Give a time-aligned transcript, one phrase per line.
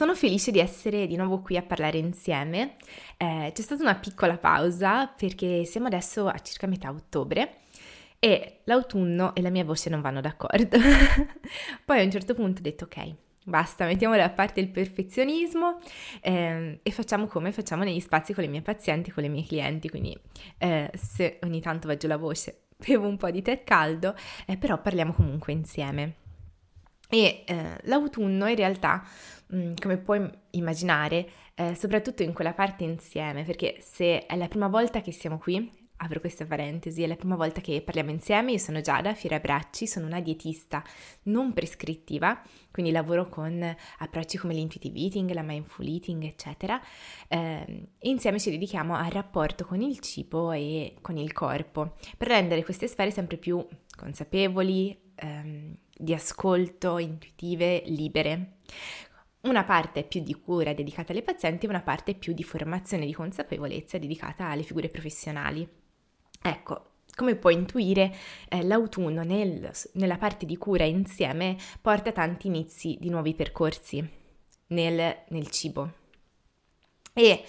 [0.00, 2.76] sono felice di essere di nuovo qui a parlare insieme.
[3.18, 7.56] Eh, c'è stata una piccola pausa perché siamo adesso a circa metà ottobre
[8.18, 10.78] e l'autunno e la mia voce non vanno d'accordo.
[11.84, 15.80] Poi a un certo punto ho detto ok, basta, mettiamo da parte il perfezionismo
[16.22, 19.90] eh, e facciamo come facciamo negli spazi con le mie pazienti, con le mie clienti,
[19.90, 20.18] quindi
[20.56, 24.14] eh, se ogni tanto va giù la voce, bevo un po' di tè caldo,
[24.46, 26.14] eh, però parliamo comunque insieme.
[27.12, 29.04] E eh, l'autunno in realtà,
[29.80, 35.00] come puoi immaginare, eh, soprattutto in quella parte insieme, perché se è la prima volta
[35.00, 38.80] che siamo qui, apro questa parentesi, è la prima volta che parliamo insieme, io sono
[38.80, 40.82] Giada Fiera Bracci, sono una dietista
[41.24, 46.80] non prescrittiva, quindi lavoro con approcci come l'intuitive eating, la mindful eating, eccetera,
[47.28, 52.28] eh, e insieme ci dedichiamo al rapporto con il cibo e con il corpo, per
[52.28, 53.64] rendere queste sfere sempre più
[53.94, 58.58] consapevoli, ehm, di ascolto, intuitive, libere.
[59.42, 63.14] Una parte più di cura dedicata alle pazienti e una parte più di formazione di
[63.14, 65.66] consapevolezza dedicata alle figure professionali.
[66.42, 68.14] Ecco, come puoi intuire,
[68.48, 74.06] eh, l'autunno nel, nella parte di cura insieme porta tanti inizi di nuovi percorsi
[74.68, 75.92] nel, nel cibo.
[77.14, 77.44] E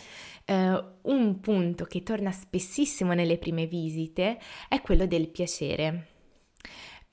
[0.45, 6.10] eh, un punto che torna spessissimo nelle prime visite è quello del piacere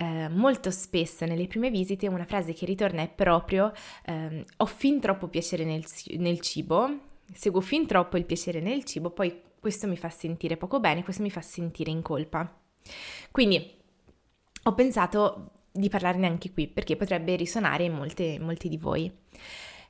[0.00, 3.72] eh, molto spesso nelle prime visite una frase che ritorna è proprio
[4.05, 5.84] eh, ho fin troppo piacere nel,
[6.18, 6.98] nel cibo,
[7.32, 11.22] seguo fin troppo il piacere nel cibo, poi questo mi fa sentire poco bene, questo
[11.22, 12.48] mi fa sentire in colpa.
[13.32, 13.74] Quindi
[14.62, 19.12] ho pensato di parlarne anche qui perché potrebbe risuonare in molte, molti di voi.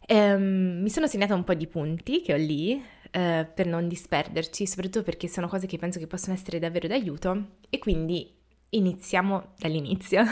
[0.09, 4.67] Um, mi sono segnata un po' di punti che ho lì uh, per non disperderci,
[4.67, 8.37] soprattutto perché sono cose che penso che possono essere davvero d'aiuto e quindi
[8.71, 10.25] iniziamo dall'inizio.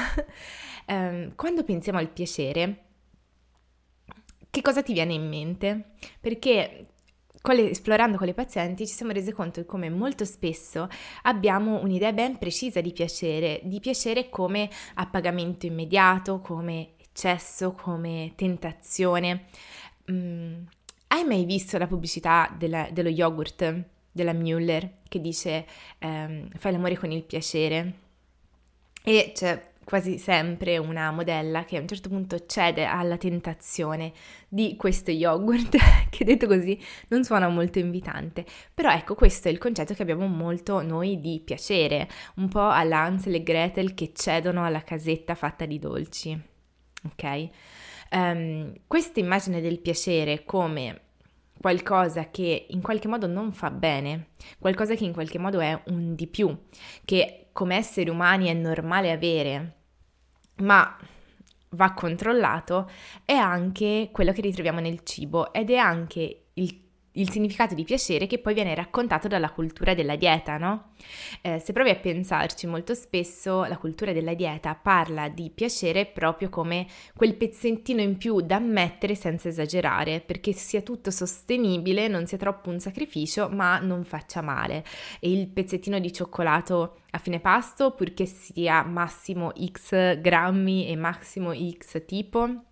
[0.88, 2.84] um, quando pensiamo al piacere,
[4.50, 5.92] che cosa ti viene in mente?
[6.20, 6.86] Perché
[7.46, 10.88] con le, esplorando con le pazienti ci siamo resi conto di come molto spesso
[11.22, 19.44] abbiamo un'idea ben precisa di piacere, di piacere come appagamento immediato, come eccesso, come tentazione.
[20.10, 20.64] Mm,
[21.08, 25.66] hai mai visto la pubblicità della, dello yogurt della Müller che dice
[25.98, 28.05] ehm, fai l'amore con il piacere?
[29.08, 34.12] E c'è quasi sempre una modella che a un certo punto cede alla tentazione
[34.48, 35.76] di questo yogurt,
[36.10, 38.44] che detto così non suona molto invitante.
[38.74, 43.02] Però ecco, questo è il concetto che abbiamo molto noi di piacere, un po' alla
[43.02, 46.36] Hansel e Gretel che cedono alla casetta fatta di dolci.
[47.04, 47.48] Ok?
[48.10, 51.02] Um, questa immagine del piacere come
[51.60, 56.16] qualcosa che in qualche modo non fa bene, qualcosa che in qualche modo è un
[56.16, 56.56] di più,
[57.04, 59.76] che come esseri umani è normale avere,
[60.56, 60.94] ma
[61.70, 62.90] va controllato,
[63.24, 66.85] è anche quello che ritroviamo nel cibo ed è anche il
[67.16, 70.92] il significato di piacere che poi viene raccontato dalla cultura della dieta, no?
[71.42, 76.48] Eh, se provi a pensarci, molto spesso la cultura della dieta parla di piacere proprio
[76.48, 82.38] come quel pezzettino in più da mettere senza esagerare, perché sia tutto sostenibile, non sia
[82.38, 84.84] troppo un sacrificio, ma non faccia male.
[85.20, 91.52] E il pezzettino di cioccolato a fine pasto, purché sia massimo x grammi e massimo
[91.54, 92.65] x tipo,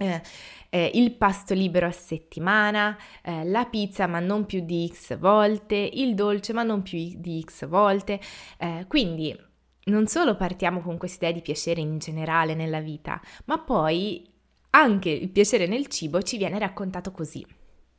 [0.00, 0.22] eh,
[0.70, 5.76] eh, il pasto libero a settimana, eh, la pizza ma non più di x volte,
[5.76, 8.18] il dolce ma non più di x volte.
[8.58, 9.36] Eh, quindi
[9.84, 14.26] non solo partiamo con questa idea di piacere in generale nella vita, ma poi
[14.70, 17.44] anche il piacere nel cibo ci viene raccontato così,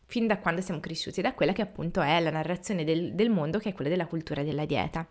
[0.06, 3.60] fin da quando siamo cresciuti, da quella che appunto è la narrazione del, del mondo,
[3.60, 5.06] che è quella della cultura della dieta.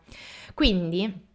[0.54, 1.28] Quindi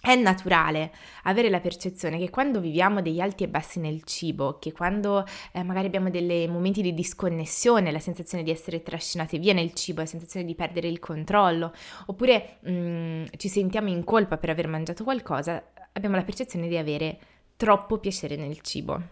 [0.00, 0.92] è naturale
[1.24, 5.62] avere la percezione che quando viviamo degli alti e bassi nel cibo, che quando eh,
[5.64, 10.06] magari abbiamo dei momenti di disconnessione, la sensazione di essere trascinate via nel cibo, la
[10.06, 11.72] sensazione di perdere il controllo,
[12.06, 16.76] oppure mh, mm, ci sentiamo in colpa per aver mangiato qualcosa, abbiamo la percezione di
[16.76, 17.18] avere
[17.56, 19.02] troppo piacere nel cibo.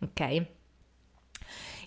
[0.00, 0.46] Ok?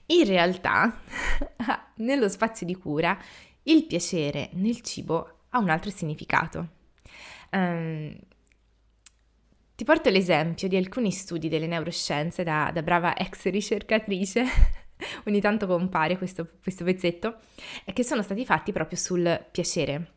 [0.05, 1.01] In realtà,
[1.97, 3.17] nello spazio di cura,
[3.63, 6.75] il piacere nel cibo ha un altro significato.
[7.51, 8.15] Um,
[9.75, 14.43] ti porto l'esempio di alcuni studi delle neuroscienze da, da brava ex ricercatrice,
[15.27, 17.37] ogni tanto compare questo, questo pezzetto,
[17.93, 20.13] che sono stati fatti proprio sul piacere.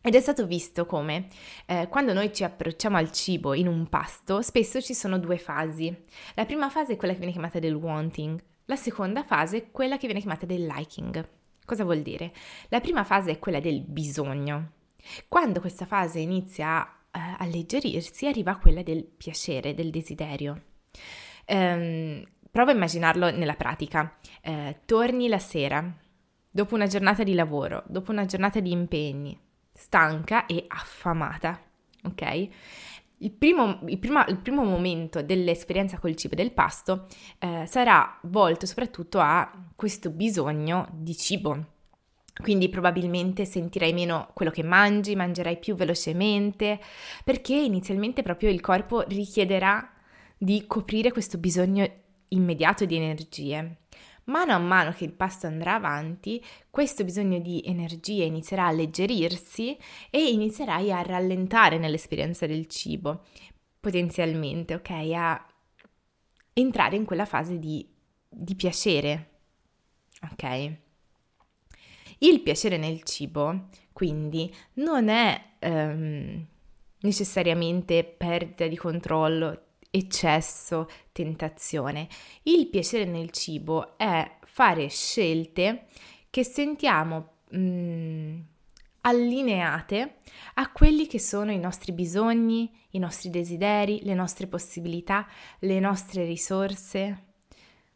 [0.00, 1.26] Ed è stato visto come
[1.66, 5.94] eh, quando noi ci approcciamo al cibo in un pasto, spesso ci sono due fasi.
[6.34, 9.98] La prima fase è quella che viene chiamata del wanting, la seconda fase è quella
[9.98, 11.28] che viene chiamata del liking.
[11.64, 12.32] Cosa vuol dire?
[12.68, 14.72] La prima fase è quella del bisogno,
[15.28, 16.80] quando questa fase inizia
[17.10, 20.62] a eh, alleggerirsi, arriva quella del piacere, del desiderio.
[21.46, 24.18] Um, prova a immaginarlo nella pratica.
[24.42, 25.96] Eh, torni la sera,
[26.50, 29.38] dopo una giornata di lavoro, dopo una giornata di impegni,
[29.72, 31.60] stanca e affamata,
[32.04, 32.48] ok?
[33.20, 37.06] Il primo, il, prima, il primo, momento dell'esperienza col cibo e del pasto
[37.38, 41.66] eh, sarà volto soprattutto a questo bisogno di cibo.
[42.40, 46.80] Quindi probabilmente sentirai meno quello che mangi, mangerai più velocemente,
[47.24, 49.92] perché inizialmente proprio il corpo richiederà
[50.36, 51.88] di coprire questo bisogno
[52.28, 53.78] immediato di energie.
[54.24, 59.76] Mano a mano che il pasto andrà avanti, questo bisogno di energia inizierà a alleggerirsi
[60.10, 63.24] e inizierai a rallentare nell'esperienza del cibo,
[63.80, 64.90] potenzialmente, ok?
[65.14, 65.46] A
[66.52, 67.88] entrare in quella fase di,
[68.28, 69.30] di piacere,
[70.30, 70.86] ok?
[72.18, 76.44] Il piacere nel cibo, quindi, non è um,
[77.00, 82.08] necessariamente perdita di controllo, eccesso, tentazione.
[82.42, 85.86] Il piacere nel cibo è fare scelte
[86.30, 88.38] che sentiamo mh, mm,
[89.02, 90.16] allineate
[90.54, 95.26] a quelli che sono i nostri bisogni, i nostri desideri, le nostre possibilità,
[95.60, 97.24] le nostre risorse.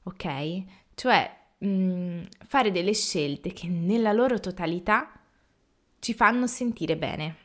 [0.04, 0.62] Ok?
[0.94, 5.12] Cioè mh, fare delle scelte che nella loro totalità
[5.98, 7.36] ci fanno sentire bene.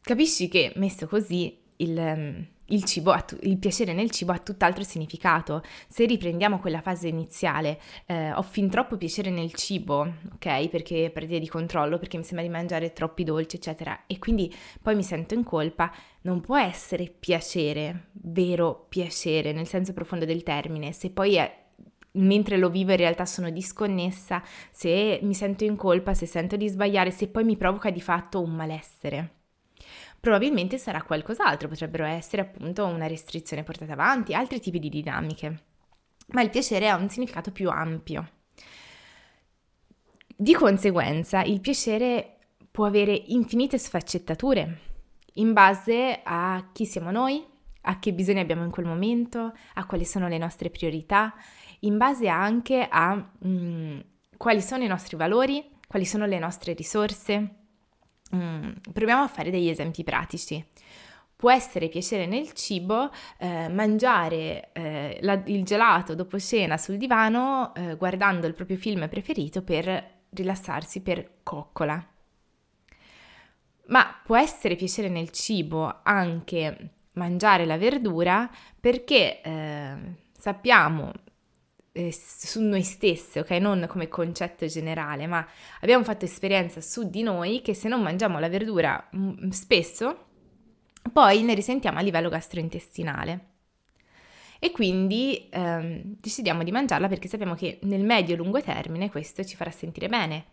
[0.00, 5.62] Capisci che messo così il, il, cibo, il piacere nel cibo ha tutt'altro significato.
[5.86, 10.00] Se riprendiamo quella fase iniziale, eh, ho fin troppo piacere nel cibo,
[10.34, 10.68] ok?
[10.68, 14.94] Perché perdita di controllo, perché mi sembra di mangiare troppi dolci, eccetera, e quindi poi
[14.94, 15.92] mi sento in colpa,
[16.22, 21.66] non può essere piacere, vero piacere, nel senso profondo del termine, se poi è
[22.10, 26.68] mentre lo vivo in realtà sono disconnessa, se mi sento in colpa, se sento di
[26.68, 29.37] sbagliare, se poi mi provoca di fatto un malessere
[30.20, 35.62] probabilmente sarà qualcos'altro, potrebbero essere appunto una restrizione portata avanti, altri tipi di dinamiche.
[36.28, 38.30] Ma il piacere ha un significato più ampio.
[40.36, 42.36] Di conseguenza, il piacere
[42.70, 44.86] può avere infinite sfaccettature
[45.34, 47.44] in base a chi siamo noi,
[47.82, 51.34] a che bisogni abbiamo in quel momento, a quali sono le nostre priorità,
[51.80, 53.98] in base anche a mm,
[54.36, 57.54] quali sono i nostri valori, quali sono le nostre risorse,
[58.34, 60.64] Mm, proviamo a fare degli esempi pratici.
[61.34, 67.72] Può essere piacere nel cibo eh, mangiare eh, la, il gelato dopo cena sul divano
[67.74, 72.04] eh, guardando il proprio film preferito per rilassarsi per coccola.
[73.86, 79.96] Ma può essere piacere nel cibo anche mangiare la verdura perché eh,
[80.36, 81.12] sappiamo
[81.92, 83.50] eh, su noi stesse, ok?
[83.52, 85.46] Non come concetto generale, ma
[85.80, 90.26] abbiamo fatto esperienza su di noi che se non mangiamo la verdura m- mm, spesso,
[91.12, 93.46] poi ne risentiamo a livello gastrointestinale.
[94.60, 99.70] E quindi ehm, decidiamo di mangiarla perché sappiamo che nel medio-lungo termine questo ci farà
[99.70, 100.46] sentire bene.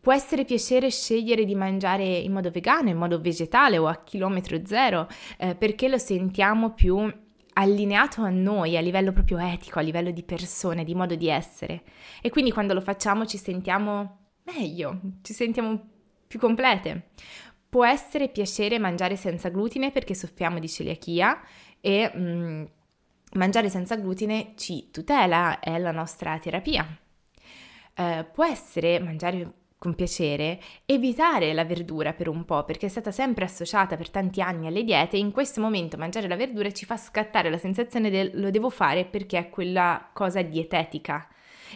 [0.00, 4.64] Può essere piacere scegliere di mangiare in modo vegano, in modo vegetale o a chilometro
[4.64, 5.06] zero,
[5.38, 7.12] eh, perché lo sentiamo più
[7.60, 11.82] allineato a noi a livello proprio etico, a livello di persone, di modo di essere.
[12.22, 15.78] E quindi quando lo facciamo ci sentiamo meglio, ci sentiamo
[16.26, 17.10] più complete.
[17.68, 21.40] Può essere piacere mangiare senza glutine perché soffriamo di celiachia
[21.80, 22.64] e mm,
[23.34, 26.86] mangiare senza glutine ci tutela, è la nostra terapia.
[27.94, 33.10] Eh, può essere mangiare con piacere, evitare la verdura per un po', perché è stata
[33.10, 36.84] sempre associata per tanti anni alle diete e in questo momento mangiare la verdura ci
[36.84, 41.26] fa scattare la sensazione del lo devo fare perché è quella cosa dietetica.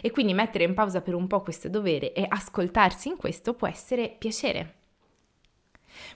[0.01, 3.67] E quindi mettere in pausa per un po' questo dovere e ascoltarsi in questo può
[3.67, 4.73] essere piacere.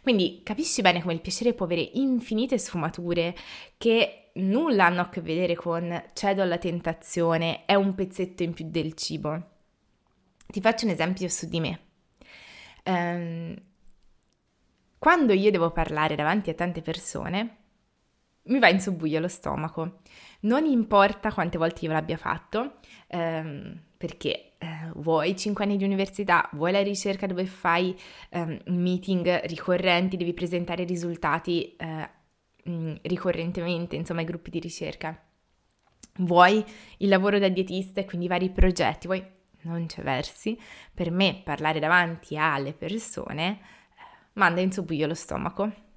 [0.04, 3.36] Quindi capisci bene come il piacere può avere infinite sfumature
[3.78, 8.66] che nulla hanno a che vedere con cedo alla tentazione, è un pezzetto in più
[8.70, 9.58] del cibo.
[10.52, 11.80] Ti faccio un esempio su di me.
[12.86, 13.56] Um,
[14.98, 17.58] quando io devo parlare davanti a tante persone,
[18.44, 20.00] mi va in subbuglio lo stomaco.
[20.42, 22.80] Non importa quante volte io l'abbia fatto,
[23.10, 27.96] um, perché uh, vuoi 5 anni di università, vuoi la ricerca dove fai
[28.32, 35.16] um, meeting ricorrenti, devi presentare risultati uh, ricorrentemente, insomma, ai gruppi di ricerca.
[36.22, 36.66] Vuoi
[36.98, 40.60] il lavoro da dietista e quindi vari progetti, vuoi non c'è versi,
[40.94, 43.60] per me parlare davanti alle persone eh,
[44.34, 45.88] manda in subbuglio lo stomaco.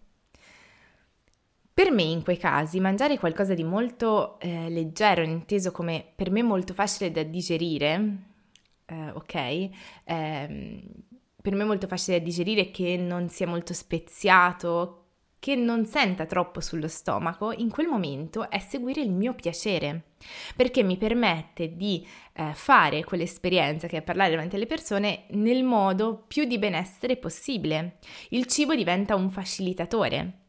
[1.74, 6.42] Per me in quei casi mangiare qualcosa di molto eh, leggero, inteso come per me
[6.42, 8.16] molto facile da digerire,
[8.84, 9.34] eh, ok?
[9.34, 10.82] Eh,
[11.40, 15.01] per me molto facile da digerire che non sia molto speziato,
[15.42, 20.10] che non senta troppo sullo stomaco in quel momento è seguire il mio piacere,
[20.54, 26.22] perché mi permette di eh, fare quell'esperienza che è parlare davanti alle persone nel modo
[26.28, 27.98] più di benessere possibile.
[28.28, 30.41] Il cibo diventa un facilitatore.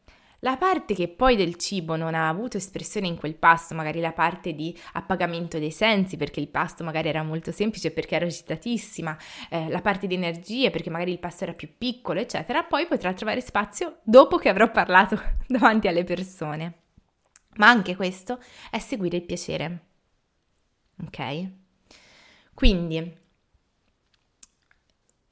[0.44, 4.12] La parte che poi del cibo non ha avuto espressione in quel pasto, magari la
[4.12, 9.16] parte di appagamento dei sensi, perché il pasto magari era molto semplice, perché ero agitatissima,
[9.48, 13.14] eh, la parte di energie, perché magari il pasto era più piccolo, eccetera, poi potrà
[13.14, 16.80] trovare spazio dopo che avrò parlato davanti alle persone.
[17.56, 18.38] Ma anche questo
[18.70, 19.84] è seguire il piacere.
[21.06, 21.52] Ok?
[22.52, 23.23] Quindi,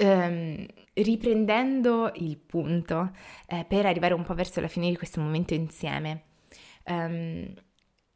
[0.03, 3.13] um, riprendendo il punto,
[3.47, 6.25] eh, per arrivare un po' verso la fine di questo momento insieme,
[6.87, 7.53] um,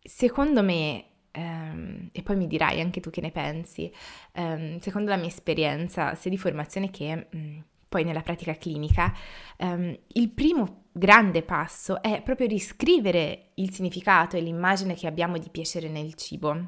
[0.01, 3.91] secondo me, um, e poi mi dirai anche tu che ne pensi,
[4.35, 9.15] um, secondo la mia esperienza, sia di formazione che um, poi nella pratica clinica,
[9.59, 15.89] il primo grande passo è proprio riscrivere il significato e l'immagine che abbiamo di piacere
[15.89, 16.67] nel cibo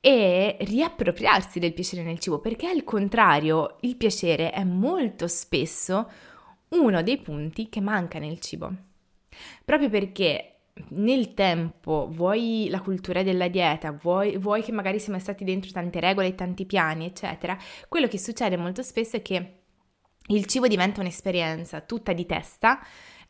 [0.00, 6.10] e riappropriarsi del piacere nel cibo, perché al contrario il piacere è molto spesso
[6.70, 8.72] uno dei punti che manca nel cibo.
[9.64, 10.58] Proprio perché
[10.90, 16.00] nel tempo, vuoi la cultura della dieta, vuoi, vuoi che magari siamo stati dentro tante
[16.00, 17.56] regole, tanti piani, eccetera,
[17.88, 19.52] quello che succede molto spesso è che
[20.28, 22.80] il cibo diventa un'esperienza tutta di testa,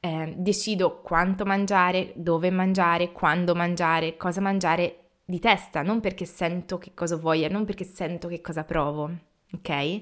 [0.01, 6.79] eh, decido quanto mangiare, dove mangiare, quando mangiare, cosa mangiare di testa, non perché sento
[6.79, 9.11] che cosa voglio, non perché sento che cosa provo,
[9.53, 10.01] ok?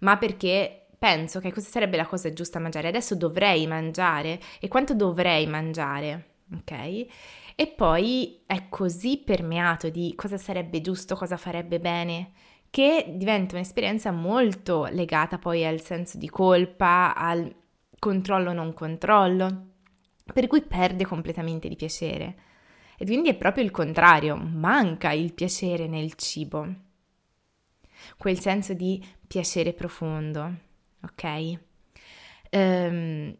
[0.00, 4.94] Ma perché penso che questa sarebbe la cosa giusta mangiare, adesso dovrei mangiare e quanto
[4.94, 7.06] dovrei mangiare, ok?
[7.56, 12.32] E poi è così permeato di cosa sarebbe giusto, cosa farebbe bene,
[12.68, 17.50] che diventa un'esperienza molto legata poi al senso di colpa, al
[17.98, 19.68] controllo non controllo,
[20.34, 22.36] per cui perde completamente di piacere.
[22.98, 26.66] E quindi è proprio il contrario, manca il piacere nel cibo,
[28.16, 30.54] quel senso di piacere profondo,
[31.02, 31.58] ok?
[32.50, 33.36] Um,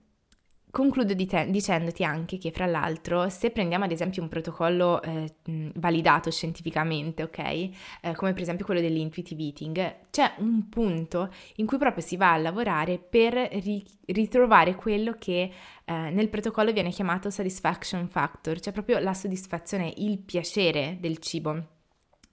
[0.76, 5.32] Concludo di te, dicendoti anche che, fra l'altro, se prendiamo ad esempio un protocollo eh,
[5.76, 7.72] validato scientificamente, ok, eh,
[8.14, 12.36] come per esempio quello dell'intuitive eating, c'è un punto in cui proprio si va a
[12.36, 15.50] lavorare per ri- ritrovare quello che
[15.82, 21.68] eh, nel protocollo viene chiamato satisfaction factor, cioè proprio la soddisfazione, il piacere del cibo.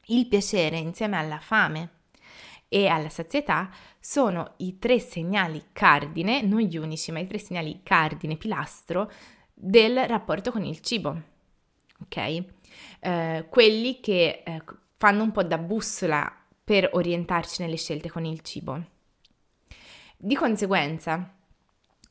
[0.08, 2.03] Il piacere insieme alla fame
[2.74, 7.82] e alla sazietà sono i tre segnali cardine, non gli unici, ma i tre segnali
[7.84, 9.12] cardine, pilastro
[9.54, 11.22] del rapporto con il cibo.
[12.02, 12.44] Ok?
[13.00, 14.64] Eh, quelli che eh,
[14.98, 18.84] fanno un po' da bussola per orientarci nelle scelte con il cibo.
[20.18, 21.32] Di conseguenza,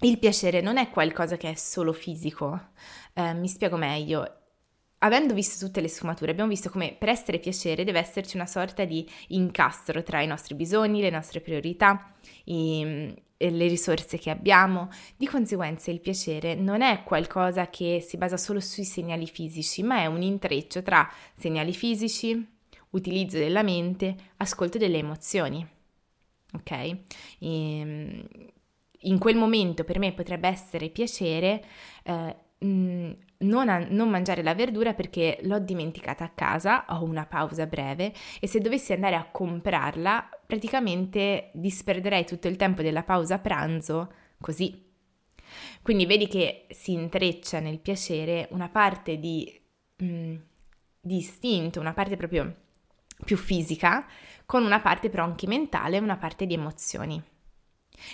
[0.03, 2.69] il piacere non è qualcosa che è solo fisico.
[3.15, 4.42] Eh, mi spiego meglio
[5.03, 8.85] avendo visto tutte le sfumature, abbiamo visto come per essere piacere deve esserci una sorta
[8.85, 12.13] di incastro tra i nostri bisogni, le nostre priorità,
[12.45, 14.89] i, le risorse che abbiamo.
[15.17, 19.99] Di conseguenza il piacere non è qualcosa che si basa solo sui segnali fisici, ma
[19.99, 22.49] è un intreccio tra segnali fisici,
[22.91, 25.67] utilizzo della mente, ascolto delle emozioni.
[26.55, 26.71] Ok?
[26.71, 26.99] E,
[27.41, 28.27] ehm,
[29.05, 31.65] in quel momento per me potrebbe essere piacere
[32.05, 37.27] eh, Mm, non, a, non, mangiare la verdura perché l'ho dimenticata a casa, ho una
[37.27, 43.39] pausa breve e se dovessi andare a comprarla praticamente disperderei tutto il tempo della pausa
[43.39, 44.91] pranzo così.
[45.83, 49.61] Quindi vedi che si intreccia nel piacere una parte di,
[50.03, 50.37] mm,
[51.01, 52.55] di istinto, una parte proprio
[53.25, 54.07] più fisica,
[54.47, 57.23] con una parte però anche mentale, una parte di emozioni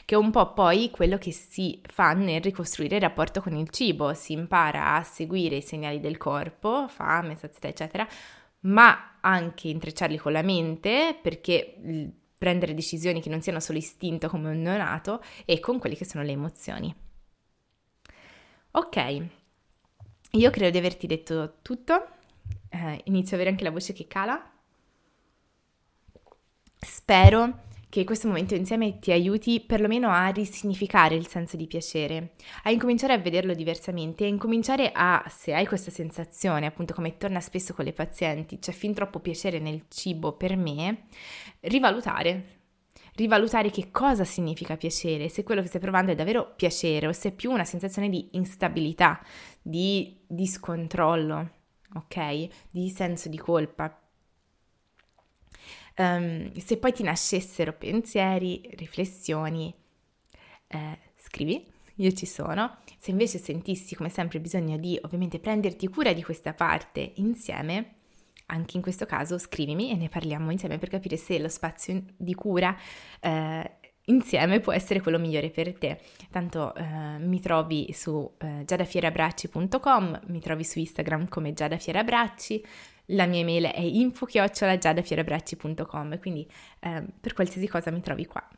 [0.04, 3.68] che è un po' poi quello che si fa nel ricostruire il rapporto con il
[3.70, 8.06] cibo, si impara a seguire i segnali del corpo, fame, sazietà, eccetera,
[8.60, 14.50] ma anche intrecciarli con la mente, perché prendere decisioni che non siano solo istinto come
[14.50, 16.94] un neonato e con quelle che sono le emozioni.
[18.72, 19.22] Ok,
[20.32, 22.06] io credo di averti detto tutto,
[22.68, 24.52] eh, inizio ad avere anche la voce che cala.
[26.80, 32.32] Spero che questo momento insieme ti aiuti perlomeno a risignificare il senso di piacere,
[32.64, 37.40] a incominciare a vederlo diversamente, a incominciare a, se hai questa sensazione, appunto come torna
[37.40, 41.06] spesso con le pazienti, c'è fin troppo piacere nel cibo per me,
[41.60, 42.56] rivalutare.
[43.14, 47.30] Rivalutare che cosa significa piacere, se quello che stai provando è davvero piacere o se
[47.30, 49.20] è più una sensazione di instabilità,
[49.60, 51.50] di discontrollo,
[51.94, 52.48] ok?
[52.70, 54.07] Di senso di colpa,
[55.98, 59.74] Um, se poi ti nascessero pensieri, riflessioni,
[60.68, 61.64] eh, scrivi,
[61.96, 62.78] io ci sono.
[62.98, 67.94] Se invece sentissi come sempre bisogno di ovviamente prenderti cura di questa parte insieme,
[68.46, 72.34] anche in questo caso scrivimi e ne parliamo insieme per capire se lo spazio di
[72.34, 72.74] cura
[73.20, 73.78] eh,
[74.08, 76.00] insieme può essere quello migliore per te.
[76.30, 82.64] Tanto eh, mi trovi su eh, giadafierabracci.com, mi trovi su Instagram come giadafierabracci,
[83.08, 86.50] la mia email è info-giadafierabracci.com, quindi
[86.80, 88.48] eh, per qualsiasi cosa mi trovi qua.